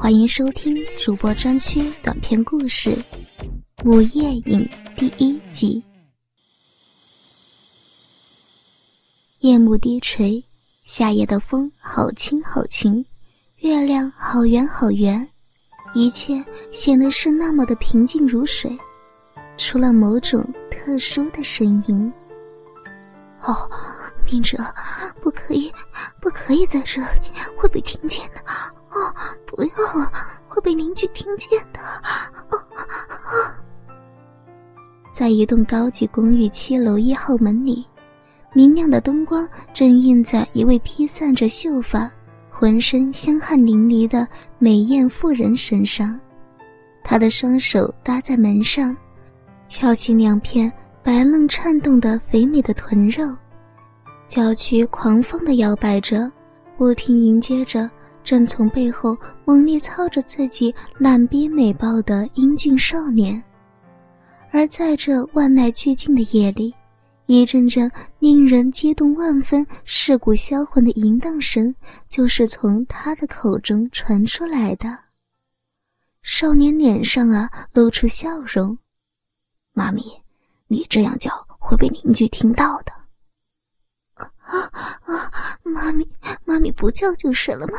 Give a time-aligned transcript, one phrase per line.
[0.00, 2.96] 欢迎收听主播专区短篇故事
[3.84, 5.82] 《午夜影》第一集。
[9.40, 10.42] 夜幕低垂，
[10.84, 13.04] 夏夜的风好轻好轻，
[13.56, 15.28] 月亮好圆好圆，
[15.94, 18.78] 一切显得是那么的平静如水，
[19.56, 20.40] 除了某种
[20.70, 22.12] 特殊的声音。
[23.42, 23.68] 哦，
[24.24, 24.58] 明哲，
[25.20, 25.72] 不可以，
[26.20, 28.40] 不可以在这里，会被听见的。
[28.90, 29.14] 哦，
[29.46, 30.10] 不要啊，
[30.48, 31.80] 会被邻居听见的。
[32.50, 33.54] 哦哦，
[35.12, 37.86] 在一栋高级公寓七楼一号门里，
[38.52, 42.10] 明亮的灯光正映在一位披散着秀发、
[42.50, 44.26] 浑身香汗淋漓的
[44.58, 46.18] 美艳妇人身上。
[47.02, 48.96] 她的双手搭在门上，
[49.66, 50.72] 翘起两片。
[51.00, 53.34] 白嫩颤动的肥美的臀肉，
[54.26, 56.30] 娇躯狂放的摇摆着，
[56.76, 57.90] 不停迎接着
[58.28, 63.42] 正从背后猛力操着自己烂逼美爆的英俊少年。
[64.50, 66.74] 而在这万籁俱静的夜里，
[67.24, 71.74] 一阵阵令人激动万分、蚀骨销魂的淫荡声，
[72.06, 74.98] 就是从他的口中传出来的。
[76.20, 78.76] 少年脸上啊，露出笑容，
[79.72, 80.02] 妈咪。
[80.66, 82.92] 你这样叫会被邻居听到的。
[84.44, 84.60] 啊
[85.04, 85.58] 啊！
[85.62, 86.06] 妈咪，
[86.58, 87.78] 妈咪不叫就是了吗？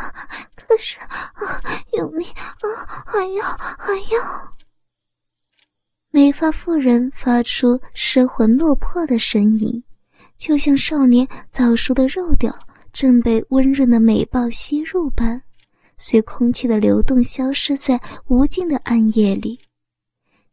[0.55, 1.61] 可是啊，
[1.97, 2.65] 用力啊，
[3.05, 3.43] 还要
[3.77, 4.55] 还要。
[6.11, 9.83] 美发妇人发出失魂落魄的声音，
[10.37, 12.57] 就像少年早熟的肉屌
[12.93, 15.41] 正被温润的美爆吸入般，
[15.97, 19.59] 随空气的流动消失在无尽的暗夜里。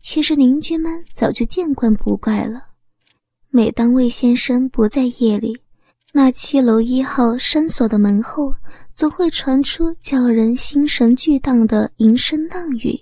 [0.00, 2.60] 其实邻居们早就见惯不怪了。
[3.50, 5.56] 每当魏先生不在夜里，
[6.19, 8.50] 那七楼一号深锁的门后，
[8.91, 12.98] 总会传出叫人心神俱荡的淫声浪语。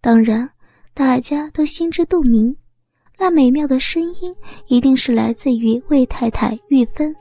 [0.00, 0.48] 当然，
[0.94, 2.56] 大家都心知肚明，
[3.18, 4.34] 那美妙的声音
[4.66, 7.14] 一定是来自于魏太太玉芬。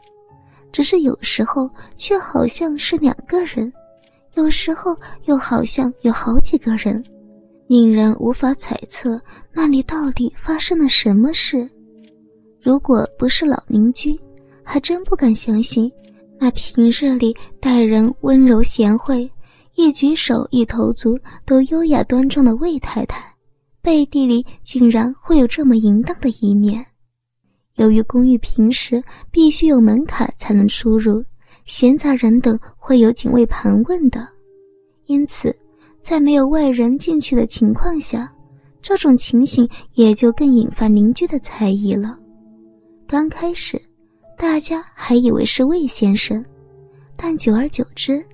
[0.72, 3.69] 只是有时候却好像是两个人，
[4.35, 7.03] 有时候又好像有好几个人。
[7.67, 11.69] 令人无法揣测那里到底发生了什么事。
[12.61, 14.17] 如果不是老邻居，
[14.63, 15.91] 还真不敢相信，
[16.39, 19.29] 那平日里待人温柔贤惠、
[19.75, 23.23] 一举手一投足都优雅端庄的魏太太，
[23.81, 26.85] 背地里竟然会有这么淫荡的一面。
[27.75, 31.23] 由于公寓平时必须有门槛才能出入，
[31.66, 34.28] 闲杂人等会有警卫盘问的，
[35.05, 35.55] 因此。
[35.99, 38.33] 在没有外人进去的情况下，
[38.81, 42.17] 这种情形也就更引发邻居的猜疑了。
[43.07, 43.79] 刚开始，
[44.41, 46.44] 大家还以为是魏先生，
[47.16, 48.25] 但久而久之，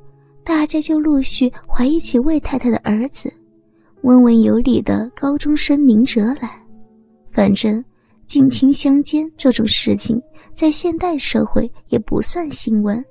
[0.41, 3.29] 大家就陆续怀疑起魏太太的儿子，
[4.03, 6.66] 温文有礼的高中生明哲来。
[7.29, 7.84] 反正
[8.25, 10.18] 近亲相奸这种事情，
[10.53, 13.03] 在现代社会也不算新闻，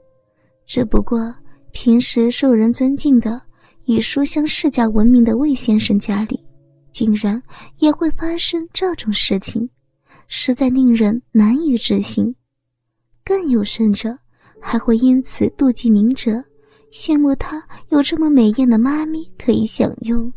[0.65, 1.35] 只不过
[1.73, 3.43] 平时受人尊敬的。
[3.85, 6.43] 以书香世家闻名的魏先生家里，
[6.93, 7.41] 竟然
[7.77, 9.69] 也会发生这种事情，
[10.29, 12.35] 实在令人难以置信。
[13.27, 14.17] 更有甚者，
[14.61, 16.41] 还会因此妒忌明哲，
[16.93, 20.33] 羡慕他有这么美艳的妈咪可以享用。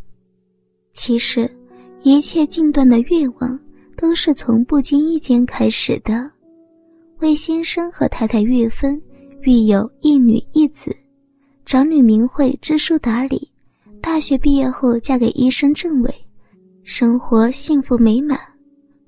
[0.92, 1.48] 其实，
[2.02, 3.60] 一切近段的欲望
[3.96, 6.32] 都是从不经意间开始的。
[7.20, 9.00] 魏先生和太太玉芬
[9.42, 10.96] 育有一女一子。
[11.66, 13.48] 长女明慧知书达理，
[14.02, 16.12] 大学毕业后嫁给医生郑伟，
[16.82, 18.40] 生活幸福美满。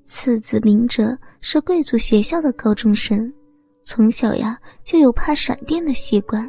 [0.04, 3.32] 次子明哲是贵族学校的高中生，
[3.84, 6.48] 从小呀就有怕闪电的习惯，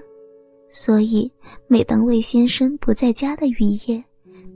[0.70, 1.32] 所以
[1.68, 4.04] 每当魏先生不在家的雨夜，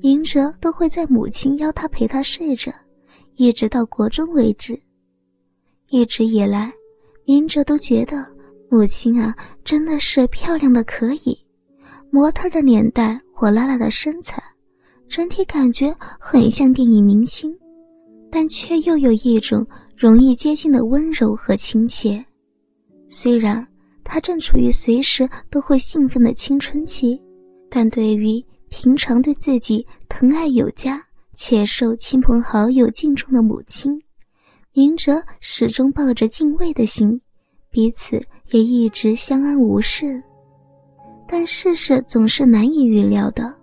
[0.01, 2.71] 明哲都会在母亲邀他陪他睡着，
[3.35, 4.79] 一直到国中为止。
[5.89, 6.71] 一直以来，
[7.25, 8.25] 明哲都觉得
[8.69, 11.37] 母亲啊真的是漂亮的可以。
[12.09, 14.41] 模特的脸蛋，火辣辣的身材，
[15.07, 17.53] 整体感觉很像电影明星，
[18.31, 19.66] 但却又有一种
[19.96, 22.23] 容易接近的温柔和亲切。
[23.07, 23.65] 虽然
[24.03, 27.21] 他正处于随时都会兴奋的青春期，
[27.69, 31.01] 但对于平常对自己疼爱有加
[31.33, 34.01] 且受亲朋好友敬重的母亲，
[34.73, 37.19] 明哲始终抱着敬畏的心，
[37.69, 38.21] 彼此
[38.51, 40.21] 也一直相安无事。
[41.27, 43.53] 但世事总是难以预料的。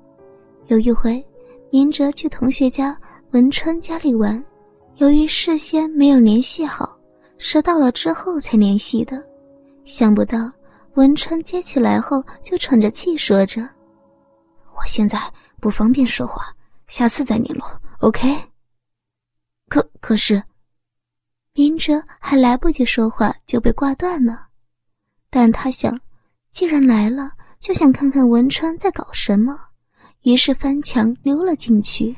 [0.69, 1.25] 有一回，
[1.70, 2.99] 明哲去同学家
[3.32, 4.43] 文川家里玩，
[4.96, 6.99] 由于事先没有联系好，
[7.37, 9.23] 是到了之后才联系的。
[9.85, 10.51] 想不到
[10.95, 13.63] 文川接起来后就喘着气说着
[14.75, 15.19] ：“我现在
[15.61, 16.43] 不方便说话，
[16.87, 18.35] 下次再联络，OK？
[19.69, 20.43] 可可是，
[21.53, 24.47] 明哲还来不及说话就被挂断了。
[25.31, 25.99] 但他想，
[26.51, 29.59] 既然来了，就想看看文川在搞什么，
[30.23, 32.15] 于是翻墙溜了进去。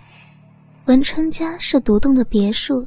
[0.85, 2.87] 文川家是独栋的别墅，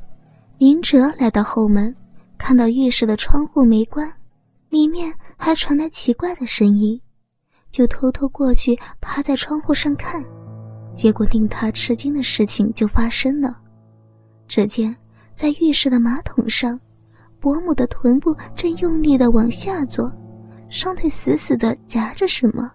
[0.57, 1.93] 明哲来到后门，
[2.37, 4.11] 看到浴室的窗户没关，
[4.69, 6.99] 里面还传来奇怪的声音。
[7.71, 10.23] 就偷偷过去，趴在窗户上看，
[10.91, 13.55] 结果令他吃惊的事情就发生了。
[14.47, 14.95] 只见
[15.33, 16.79] 在浴室的马桶上，
[17.39, 20.11] 伯母的臀部正用力的往下坐，
[20.67, 22.71] 双腿死死的夹着什么，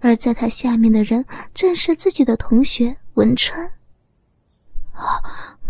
[0.00, 1.22] 而在他下面的人
[1.52, 3.62] 正是自己的同学文川。
[4.92, 5.20] 啊，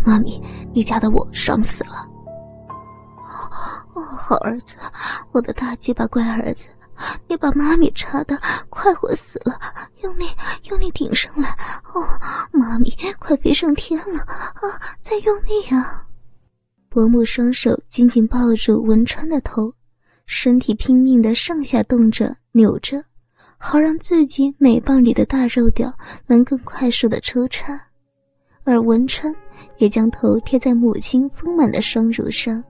[0.04, 0.40] 妈咪，
[0.72, 2.08] 你夹的我爽死了！
[3.96, 4.76] 哦，好儿子，
[5.32, 6.69] 我的大鸡巴乖儿子。
[7.28, 8.38] 你把妈咪插的
[8.70, 9.58] 快活死了，
[10.02, 10.25] 用力
[10.64, 11.50] 用力顶上来
[11.93, 12.02] 哦！
[12.52, 14.60] 妈咪快飞上天了啊！
[15.02, 16.06] 再用力啊！
[16.88, 19.72] 伯母双手紧紧抱住文川的头，
[20.26, 23.02] 身体拼命的上下动着扭着，
[23.58, 25.92] 好让自己美棒里的大肉屌
[26.26, 27.78] 能更快速的抽插。
[28.64, 29.34] 而文川
[29.76, 32.62] 也将头贴在母亲丰满的双乳上，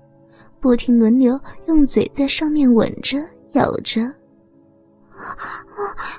[0.61, 3.19] 不停轮流用嘴在上面吻着。
[3.53, 5.33] 咬着，啊，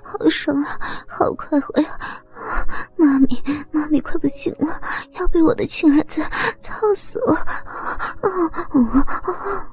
[0.01, 1.87] 好爽啊，好快活呀！
[1.91, 3.27] 啊，妈咪，
[3.69, 4.81] 妈咪快不行了，
[5.19, 6.19] 要被我的亲儿子
[6.59, 7.35] 操死了！
[7.35, 8.27] 啊
[8.71, 9.69] 啊啊！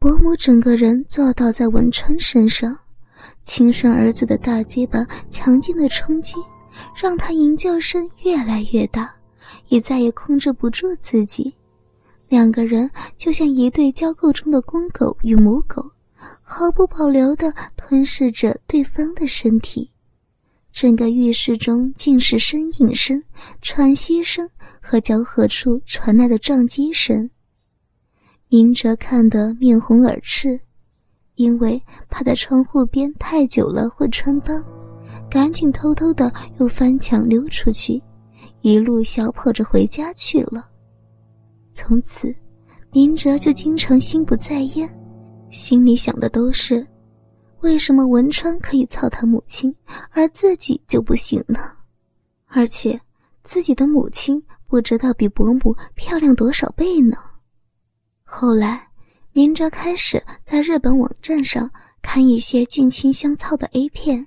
[0.00, 2.76] 伯母整个人坐倒在文川身上，
[3.42, 6.34] 亲生儿子的大鸡巴强劲的冲击，
[7.00, 9.14] 让他吟叫声越来越大，
[9.68, 11.54] 也再也控制不住自己。
[12.28, 15.84] 两个人就像一对交媾中的公狗与母狗。
[16.48, 19.90] 毫不保留地吞噬着对方的身体，
[20.70, 23.20] 整个浴室中尽是呻吟声、
[23.60, 24.48] 喘息声
[24.80, 27.28] 和交合处传来的撞击声。
[28.48, 30.58] 明哲看得面红耳赤，
[31.34, 34.64] 因为怕在窗户边太久了会穿帮，
[35.28, 38.00] 赶紧偷偷的又翻墙溜出去，
[38.60, 40.68] 一路小跑着回家去了。
[41.76, 42.34] 从此，
[42.90, 44.88] 明哲就经常心不在焉。
[45.50, 46.84] 心里想的都是，
[47.60, 49.76] 为什么文川可以操他母亲，
[50.10, 51.58] 而自己就不行呢？
[52.46, 52.98] 而且
[53.42, 57.18] 自己的母亲不知道比伯母漂亮多少倍呢。
[58.24, 58.88] 后来，
[59.34, 61.70] 明哲开始在日本网站上
[62.00, 64.26] 看一些近亲相操的 A 片，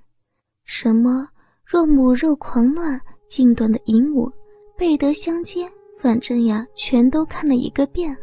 [0.65, 1.27] 什么
[1.65, 4.31] 若母肉狂乱、近段的淫母、
[4.77, 5.67] 背德相接，
[6.01, 8.15] 反正呀，全都看了一个遍。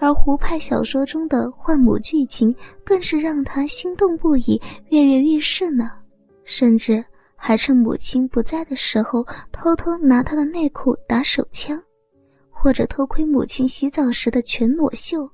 [0.00, 5.90] 而胡派小说中的换母剧情更是让他心动不已、跃跃欲试呢，
[6.42, 7.02] 甚至
[7.36, 11.80] 还趁母亲不在的时候偷偷拿她的内裤打手枪，
[12.50, 15.30] 或者偷窥母亲洗澡时的全裸秀。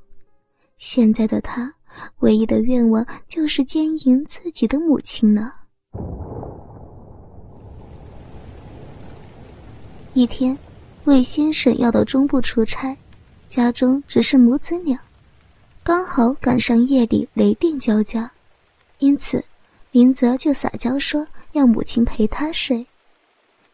[0.76, 1.72] 现在的他
[2.20, 5.52] 唯一的愿望就是奸淫自己的母亲呢。
[10.14, 10.56] 一天，
[11.10, 12.96] 魏先生要到中部出差。
[13.48, 14.96] 家中只是母子俩，
[15.82, 18.30] 刚好赶上夜里雷电交加，
[19.00, 19.44] 因此
[19.90, 22.86] 林泽就撒娇说要母亲陪他睡。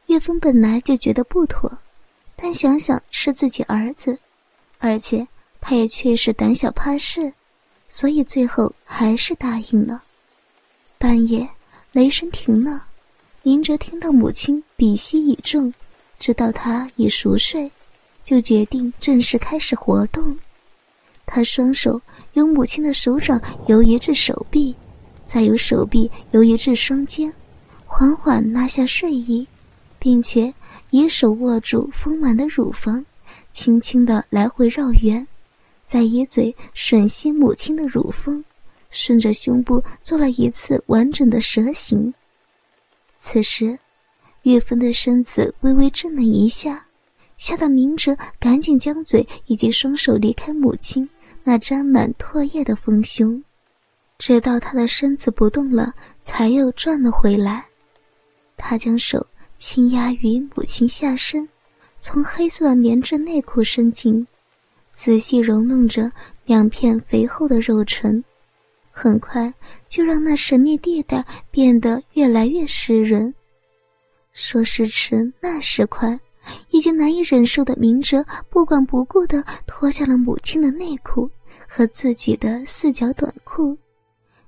[0.07, 1.71] 岳峰本来就觉得不妥，
[2.35, 4.19] 但想想是自己儿子，
[4.79, 5.29] 而且
[5.61, 7.31] 他也确实胆小怕事，
[7.87, 10.03] 所以最后还是答应了。
[10.97, 11.47] 半夜
[11.93, 12.87] 雷声停了，
[13.43, 15.75] 林哲听到母亲鼻息已重，
[16.19, 17.71] 知道他已熟睡。
[18.23, 20.37] 就决定正式开始活动。
[21.27, 24.75] 他双手由母亲的手掌游移至手臂，
[25.25, 27.33] 再由手臂游移至双肩，
[27.85, 29.47] 缓缓拉下睡衣，
[30.01, 30.53] 并且
[30.91, 33.07] 以手握住丰满的乳房，
[33.53, 35.25] 轻轻地来回绕圆，
[35.87, 38.45] 再以嘴吮吸母亲的乳峰，
[38.91, 42.13] 顺着胸部做了一次完整的蛇形。
[43.21, 43.79] 此时，
[44.53, 46.85] 岳芬的身子微微震了一下。
[47.37, 51.07] 吓得明哲赶紧将嘴以及双手离开母亲
[51.45, 53.43] 那沾满唾液的丰胸，
[54.17, 57.67] 直到他的身子不动了，才又转了回来。
[58.57, 59.27] 他将手
[59.57, 61.47] 轻压于母亲下身，
[61.99, 64.27] 从黑色的棉质内裤伸进，
[64.91, 66.11] 仔细揉弄着
[66.47, 68.25] 两片肥厚的肉唇，
[68.91, 69.53] 很快
[69.91, 73.33] 就让那神秘地带变得越来越湿润。
[74.37, 76.21] 说时迟，那时快。
[76.71, 81.29] 已经难以忍受的明哲不管不顾的脱下了母亲的内裤
[81.67, 83.77] 和自己的四角短裤，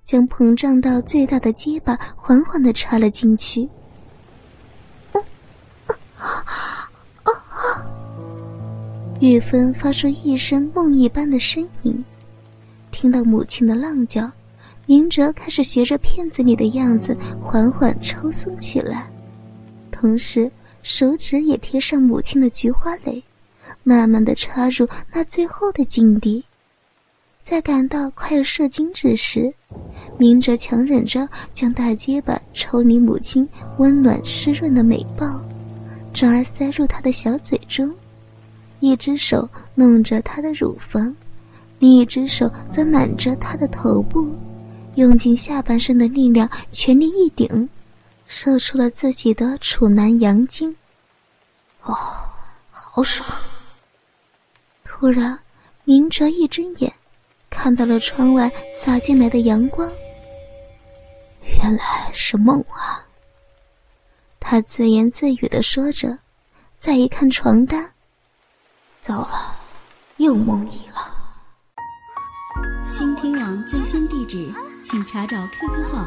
[0.04, 3.66] 将膨胀到最大的结巴缓缓的插了进去。
[9.20, 12.04] 玉芬发出一声梦一般的呻吟，
[12.92, 14.30] 听到母亲的浪叫，
[14.84, 19.10] 明哲开始学着片子里的样子缓缓抽松起来，
[19.98, 20.48] 同时
[20.80, 23.20] 手指也贴上母亲的菊花蕾，
[23.82, 26.44] 慢慢的插入那最后的境地。
[27.42, 29.52] 在感到快要射精之时，
[30.16, 35.42] 明哲强忍着将大结巴抽离母亲温暖湿润的美抱，
[36.12, 37.92] 转而塞入她的小嘴中。
[38.78, 41.12] 一只手弄着她的乳房，
[41.80, 44.28] 另一只手则揽着她的头部，
[44.94, 47.68] 用尽下半身的力量，全力一顶，
[48.30, 50.76] 射出了自己的处男阳精。
[51.82, 51.96] 哦，
[52.70, 53.26] 好爽！
[54.84, 55.40] 突然，
[55.84, 56.92] 明哲一睁眼，
[57.48, 59.90] 看到了窗外洒进来的阳光。
[61.42, 63.02] 原来是梦啊！
[64.38, 66.18] 他自言自语的说着，
[66.78, 67.90] 再一看床单。
[69.00, 69.56] 糟了，
[70.18, 71.14] 又梦遗了。
[72.92, 74.52] 倾听网最新地址，
[74.84, 76.06] 请查找 QQ 号